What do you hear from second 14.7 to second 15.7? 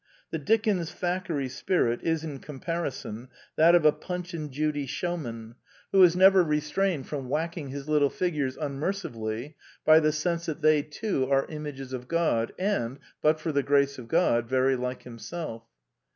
like himself.